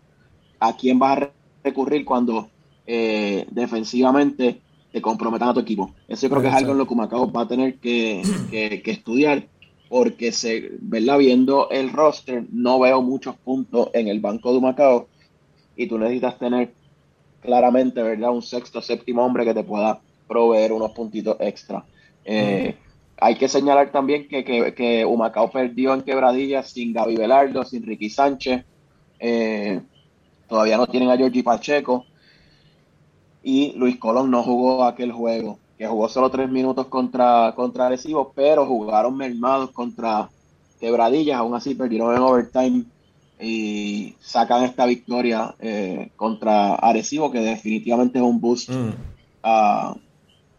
[0.59, 1.31] ¿a quién vas a
[1.63, 2.49] recurrir cuando
[2.87, 4.61] eh, defensivamente
[4.97, 5.91] te comprometan a tu equipo?
[6.09, 8.23] Eso creo que es algo en lo que Macao va a tener que,
[8.87, 9.47] estudiar
[9.91, 11.19] porque se, ¿verdad?
[11.19, 15.07] viendo el roster, no veo muchos puntos en el banco de Macao
[15.77, 16.73] y tú necesitas tener
[17.43, 18.31] claramente, ¿verdad?
[18.31, 21.85] Un sexto, séptimo hombre que te pueda proveer unos puntitos extra.
[22.25, 22.75] Eh,
[23.19, 28.09] hay que señalar también que, que, Humacao perdió en quebradillas sin Gaby Velardo, sin Ricky
[28.09, 28.65] Sánchez.
[29.21, 29.79] Eh,
[30.49, 32.07] todavía no tienen a Georgie Pacheco.
[33.49, 38.33] Y Luis Colón no jugó aquel juego, que jugó solo tres minutos contra, contra Arecibo,
[38.35, 40.29] pero jugaron mermados contra
[40.81, 41.39] quebradillas.
[41.39, 42.83] Aún así perdieron en overtime
[43.41, 48.91] y sacan esta victoria eh, contra Arecibo, que definitivamente es un boost mm.
[49.45, 49.95] a,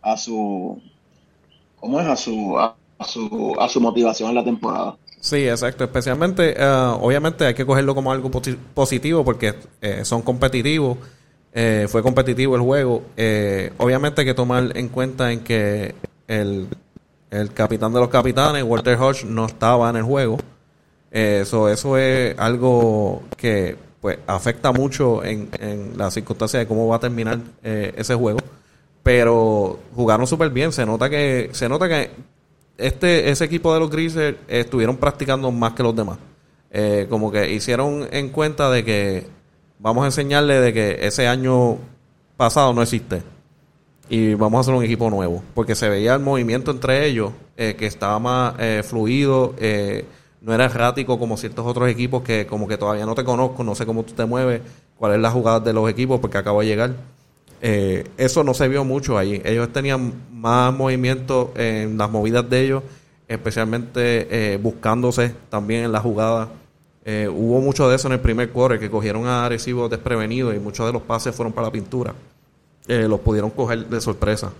[0.01, 0.81] a su
[1.81, 2.73] cómo es a su, a,
[3.05, 4.95] su, a su motivación en la temporada.
[5.19, 5.83] Sí, exacto.
[5.83, 8.31] Especialmente, eh, obviamente hay que cogerlo como algo
[8.73, 10.97] positivo porque eh, son competitivos.
[11.53, 13.03] Eh, fue competitivo el juego.
[13.77, 15.95] obviamente hay que tomar en cuenta en que
[16.27, 16.67] el,
[17.31, 20.37] el capitán de los capitanes, Walter Hodge, no estaba en el juego.
[21.09, 26.97] Eso, eso es algo que pues afecta mucho en, en la circunstancia de cómo va
[26.97, 28.39] a terminar ese juego
[29.07, 30.73] pero jugaron súper bien.
[30.73, 32.11] Se nota que se nota que
[32.77, 36.17] este ese equipo de los Grizzlies estuvieron practicando más que los demás.
[36.71, 39.25] Eh, como que hicieron en cuenta de que
[39.79, 41.77] vamos a enseñarle de que ese año
[42.35, 43.21] pasado no existe
[44.09, 47.75] y vamos a hacer un equipo nuevo porque se veía el movimiento entre ellos eh,
[47.77, 49.53] que estaba más eh, fluido
[50.41, 53.75] no era errático como ciertos otros equipos que como que todavía no te conozco no
[53.75, 54.61] sé cómo tú te mueves
[54.97, 56.91] cuál es la jugada de los equipos porque acabo de llegar
[57.61, 59.41] eh, eso no se vio mucho ahí.
[59.43, 62.83] Ellos tenían más movimiento en las movidas de ellos,
[63.27, 66.49] especialmente eh, buscándose también en la jugada.
[67.09, 70.59] Eh, hubo mucho de eso en el primer quarter, que cogieron a Arecibo desprevenidos y
[70.59, 72.13] muchos de los pases fueron para la pintura.
[72.87, 74.51] los pudieron coger de sorpresa.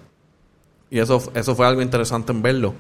[0.90, 2.74] Y eso, eso fue algo interesante en verlo.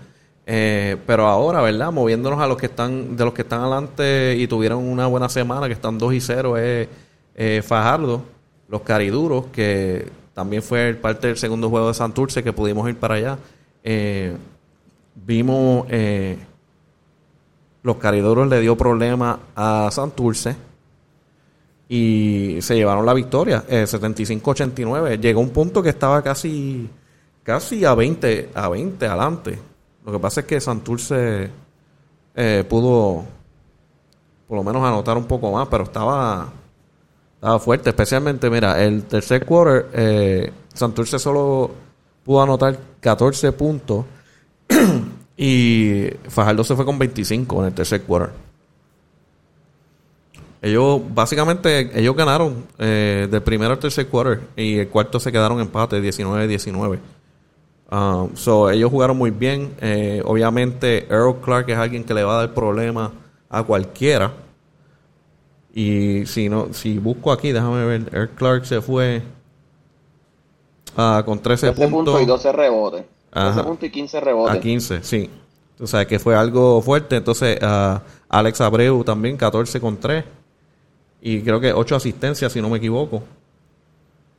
[0.46, 1.92] pero ahora, ¿verdad?
[1.92, 5.68] Moviéndonos a los que están, de los que están adelante y tuvieron una buena semana,
[5.68, 8.24] que están 2 y 0, es Fajardo
[8.70, 13.16] los cariduros, que también fue parte del segundo juego de Santurce, que pudimos ir para
[13.16, 13.38] allá.
[13.84, 14.36] Eh,
[15.16, 16.38] vimos eh,
[17.88, 20.58] los cariduros le dio problema a Santurce
[21.88, 25.18] y se llevaron la victoria, eh, 75-89.
[25.22, 26.90] Llegó un punto que estaba casi
[27.44, 29.58] casi a 20 a 20 adelante.
[30.06, 31.50] Lo que pasa es que Santurce
[32.36, 33.24] eh, pudo
[34.50, 36.50] por lo menos anotar un poco más, pero estaba
[37.36, 41.72] estaba fuerte, especialmente, mira, el tercer quarter, eh, Santurce solo
[42.26, 44.04] pudo anotar 14 puntos
[45.38, 48.32] y Fajardo se fue con 25 en el tercer quarter.
[50.60, 55.60] Ellos, básicamente, ellos ganaron eh, del primero al tercer quarter y el cuarto se quedaron
[55.60, 57.00] empate 19-19.
[57.90, 59.76] Um, so, ellos jugaron muy bien.
[59.80, 63.12] Eh, obviamente, Earl Clark es alguien que le va a dar problemas
[63.50, 64.34] a cualquiera.
[65.74, 69.22] Y si no, si busco aquí, déjame ver, Eric Clark se fue
[70.96, 72.20] con 13, puntos.
[72.20, 73.06] y 12 rebotes.
[73.32, 74.58] 13 puntos y 15 rebotes.
[74.58, 75.30] A 15, sí.
[75.80, 77.18] O sea, que fue algo fuerte.
[77.18, 77.60] Entonces,
[78.30, 80.24] Alex Abreu también, 14 con 3.
[81.22, 83.24] Y creo que 8 asistencias, si no me equivoco.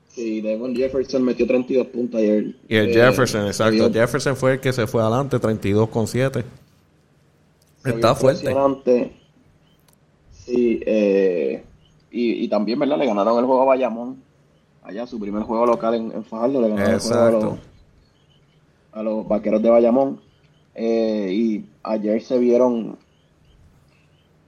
[0.09, 2.57] Sí, Devon Jefferson metió 32 puntos ayer.
[2.68, 3.92] Y el eh, Jefferson, exacto.
[3.92, 6.44] Jefferson fue el que se fue adelante, 32 con 7.
[7.85, 9.12] Está fuerte.
[10.33, 11.62] Sí, eh,
[12.11, 12.98] y, también, ¿verdad?
[12.98, 14.20] Le ganaron el juego a Bayamón.
[14.83, 16.62] Allá, su primer juego local en, en Fajardo.
[16.62, 17.59] Le ganaron el juego
[18.98, 20.20] a los, vaqueros de Bayamón.
[20.74, 22.96] Eh, y ayer se vieron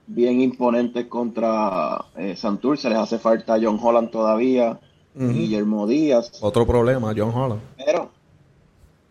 [0.07, 2.89] bien imponentes contra eh, Santurce.
[2.89, 4.79] Les hace falta John Holland todavía.
[5.13, 6.39] Guillermo Díaz.
[6.41, 7.61] Otro problema, John Holland.
[7.75, 8.11] Pero,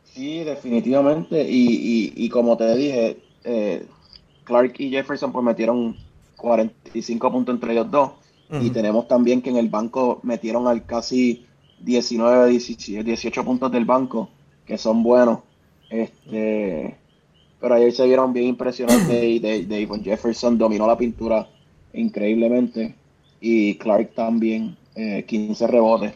[0.05, 1.47] sí, definitivamente.
[1.47, 1.67] Y,
[2.17, 3.87] y, y como te dije, eh,
[4.45, 5.97] Clark y Jefferson pues metieron
[6.37, 8.13] 45 puntos entre ellos dos.
[8.61, 11.47] Y tenemos también que en el banco metieron al casi
[11.79, 14.29] 19, 18 puntos del banco,
[14.71, 15.41] que son buenos.
[15.91, 16.95] Este,
[17.61, 21.49] pero ayer se vieron bien impresionantes y Davon Jefferson dominó la pintura
[21.93, 22.95] increíblemente.
[23.41, 24.77] Y Clark también,
[25.27, 26.15] 15 rebotes.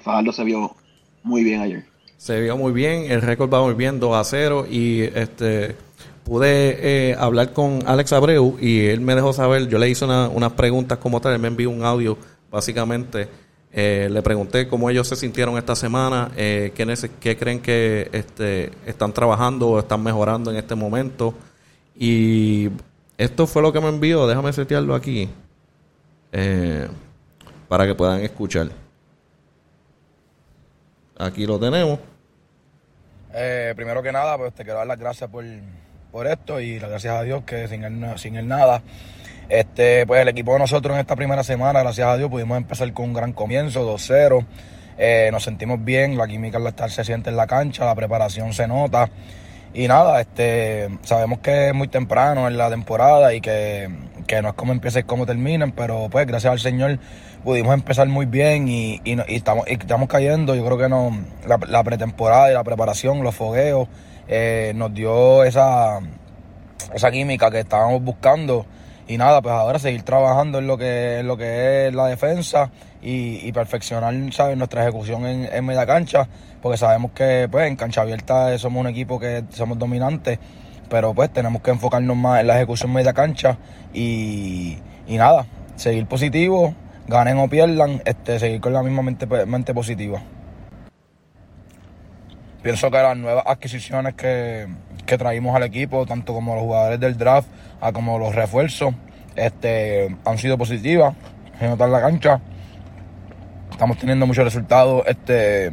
[0.00, 0.76] Fajardo se vio
[1.24, 1.84] muy bien ayer.
[2.18, 4.66] Se vio muy bien, el récord va muy bien, 2 a 0.
[4.70, 5.74] Y este
[6.22, 10.98] pude hablar con Alex Abreu y él me dejó saber, yo le hice unas preguntas
[10.98, 12.16] como tal, él me envió un audio
[12.48, 13.26] básicamente
[13.78, 19.12] eh, le pregunté cómo ellos se sintieron esta semana, eh, qué, creen que este, están
[19.12, 21.34] trabajando o están mejorando en este momento.
[21.94, 22.70] Y
[23.18, 25.28] esto fue lo que me envió, déjame setearlo aquí,
[26.32, 26.88] eh,
[27.68, 28.68] para que puedan escuchar.
[31.18, 31.98] Aquí lo tenemos.
[33.34, 35.44] Eh, primero que nada, pues te quiero dar las gracias por,
[36.10, 38.82] por esto y las gracias a Dios que sin él, sin él nada
[39.48, 42.92] este, pues el equipo de nosotros en esta primera semana, gracias a Dios, pudimos empezar
[42.92, 44.44] con un gran comienzo, 2-0.
[44.98, 48.52] Eh, nos sentimos bien, la química al estar se siente en la cancha, la preparación
[48.52, 49.08] se nota.
[49.74, 53.90] Y nada, este, sabemos que es muy temprano en la temporada y que,
[54.42, 56.98] no es como empieza y como terminen, pero pues gracias al Señor
[57.44, 60.54] pudimos empezar muy bien y, estamos, estamos cayendo.
[60.54, 61.12] Yo creo que no,
[61.46, 63.86] la, pretemporada y la preparación, los fogueos,
[64.28, 66.00] eh, nos dio esa,
[66.94, 68.64] esa química que estábamos buscando
[69.08, 72.70] y nada, pues ahora seguir trabajando en lo que, en lo que es la defensa
[73.00, 74.56] y, perfeccionar ¿sabes?
[74.56, 76.28] nuestra ejecución en, media cancha,
[76.60, 80.40] porque sabemos que pues en cancha abierta somos un equipo que somos dominantes,
[80.90, 83.58] pero pues tenemos que enfocarnos más en la ejecución media cancha
[83.94, 86.74] y, nada, seguir positivo,
[87.06, 90.20] ganen o pierdan, este, seguir con la misma mente, mente positiva.
[92.60, 94.66] Pienso que las nuevas adquisiciones que,
[95.06, 97.48] que traímos al equipo, tanto como los jugadores del draft,
[97.92, 98.94] como los refuerzos,
[99.36, 101.14] este, han sido positivas.
[101.60, 102.40] En notar la cancha.
[103.70, 105.72] Estamos teniendo muchos resultados este,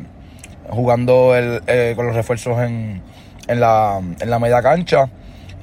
[0.69, 3.01] jugando el, eh, con los refuerzos en,
[3.47, 5.09] en, la, en la media cancha.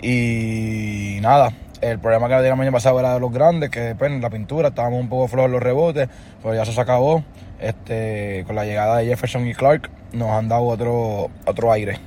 [0.03, 4.21] Y nada, el problema que el año pasado era de los grandes, que pues, en
[4.21, 6.09] la pintura estábamos un poco flojos los rebotes,
[6.43, 7.25] pero ya eso se acabó.
[7.59, 11.99] Este, con la llegada de Jefferson y Clark nos han dado otro, otro aire.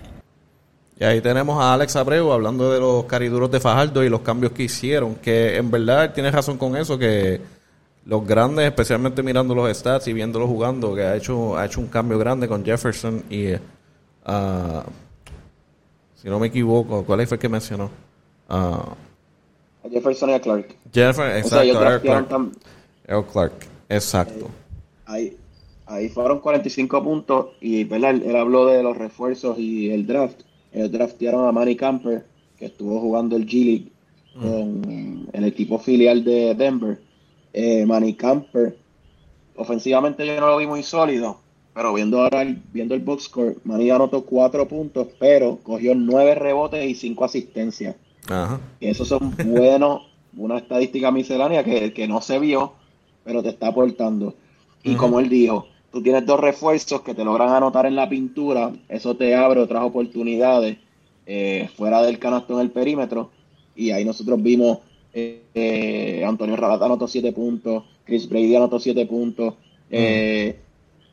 [0.99, 4.51] Y ahí tenemos a Alex Abreu hablando de los cariduros de Fajardo y los cambios
[4.51, 7.41] que hicieron, que en verdad tiene razón con eso, que
[8.05, 11.87] los grandes, especialmente mirando los stats y viéndolos jugando, que ha hecho, ha hecho un
[11.87, 14.83] cambio grande con Jefferson y, uh,
[16.15, 17.89] si no me equivoco, ¿cuál fue el que mencionó?
[18.49, 20.75] Uh, Jefferson y a Clark.
[20.93, 22.51] Jefferson, exacto.
[23.09, 23.53] O Clark.
[23.89, 24.49] exacto.
[25.05, 25.35] ahí,
[25.87, 28.11] ahí fueron 45 puntos y ¿verdad?
[28.11, 30.41] él habló de los refuerzos y el draft
[30.73, 32.25] ellos draftearon a Manny Camper,
[32.57, 33.91] que estuvo jugando el G-League
[34.33, 36.99] con el equipo filial de Denver.
[37.53, 38.75] Eh, Manny Camper,
[39.55, 41.37] ofensivamente yo no lo vi muy sólido,
[41.75, 46.33] pero viendo ahora el, viendo el box score, Manny anotó cuatro puntos, pero cogió nueve
[46.33, 47.95] rebotes y cinco asistencias.
[48.79, 52.73] Y esos son buenos, una estadística miscelánea que, que no se vio,
[53.23, 54.33] pero te está aportando.
[54.83, 58.71] Y como él dijo, tú tienes dos refuerzos que te logran anotar en la pintura,
[58.89, 60.77] eso te abre otras oportunidades
[61.27, 63.29] eh, fuera del canasto en el perímetro.
[63.75, 64.79] Y ahí nosotros vimos
[65.13, 69.53] eh, eh, Antonio Rabata anotó 7 puntos, Chris Brady anotó 7 puntos,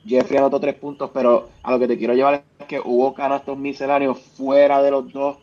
[0.07, 3.59] Jeffrey anotó 3 puntos, pero a lo que te quiero llevar es que hubo canastos
[3.59, 5.37] misceláneos fuera de los dos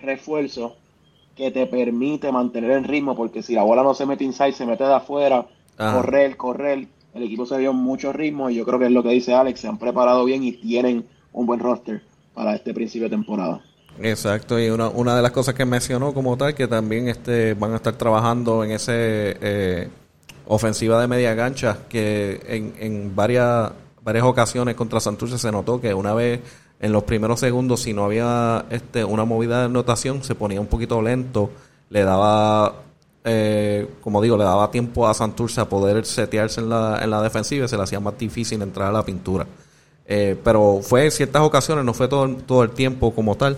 [0.00, 0.72] refuerzos
[1.36, 4.66] que te permite mantener el ritmo, porque si la bola no se mete inside, se
[4.66, 8.86] mete de afuera, correr, correr el equipo se dio mucho ritmo y yo creo que
[8.86, 12.02] es lo que dice Alex, se han preparado bien y tienen un buen roster
[12.34, 13.60] para este principio de temporada.
[14.00, 17.72] Exacto, y una, una de las cosas que mencionó como tal, que también este, van
[17.72, 19.88] a estar trabajando en ese eh,
[20.46, 23.70] ofensiva de media gancha, que en, en varias,
[24.02, 26.40] varias ocasiones contra Santurce se notó que una vez
[26.80, 30.66] en los primeros segundos, si no había este, una movida de anotación, se ponía un
[30.66, 31.50] poquito lento,
[31.90, 32.74] le daba
[33.24, 37.22] eh, como digo, le daba tiempo a Santurce a poder setearse en la, en la
[37.22, 39.46] defensiva y se le hacía más difícil entrar a la pintura.
[40.06, 43.56] Eh, pero fue en ciertas ocasiones, no fue todo, todo el tiempo como tal.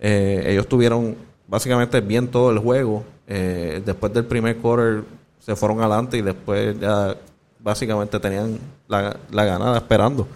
[0.00, 1.14] Eh, ellos tuvieron
[1.46, 3.04] básicamente bien todo el juego.
[3.26, 5.04] después del primer quarter
[5.38, 7.16] se fueron adelante y después ya
[7.60, 10.26] básicamente tenían la, la ganada esperando.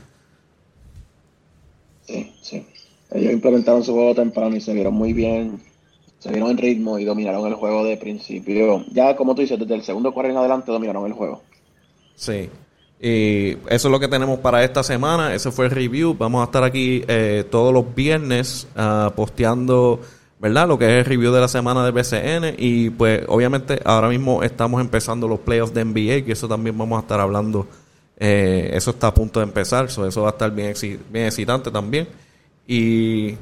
[2.06, 2.66] Sí, sí.
[3.10, 5.60] Ellos implementaron su juego temprano y se vieron muy bien
[6.18, 8.84] se vieron en ritmo y dominaron el juego de principio.
[8.92, 11.42] Ya, como tú dices, desde el segundo cuarto en adelante dominaron el juego.
[12.14, 12.48] Sí.
[13.00, 15.34] Y eso es lo que tenemos para esta semana.
[15.34, 16.16] Ese fue el review.
[16.18, 20.00] Vamos a estar aquí eh, todos los viernes uh, posteando,
[20.38, 20.66] ¿verdad?
[20.66, 22.54] Lo que es el review de la semana de BCN.
[22.58, 26.96] Y pues, obviamente, ahora mismo estamos empezando los playoffs de NBA, que eso también vamos
[26.96, 27.66] a estar hablando.
[28.18, 29.84] Eh, eso está a punto de empezar.
[29.84, 32.08] eso va a estar bien excitante también.
[32.66, 33.34] Y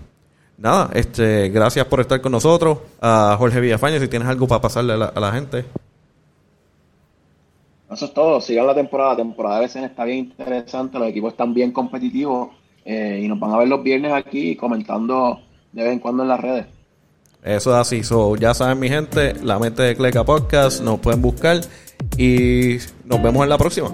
[0.58, 2.78] nada, este, gracias por estar con nosotros.
[3.00, 5.64] A Jorge Villafaña, si tienes algo para pasarle a la, gente.
[7.90, 8.40] Eso es todo.
[8.40, 9.10] Sigan la temporada.
[9.10, 10.98] La temporada a veces está bien interesante.
[10.98, 12.48] Los equipos están bien competitivos.
[12.84, 15.40] Eh, y nos van a ver los viernes aquí comentando
[15.72, 16.66] de vez en cuando en las redes.
[17.42, 18.02] Eso es así.
[18.02, 20.82] So, ya saben, mi gente, la mente de Cleca Podcast.
[20.82, 21.60] Nos pueden buscar.
[22.16, 23.90] Y nos vemos en la próxima.